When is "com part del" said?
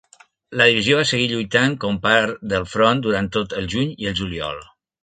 1.85-2.67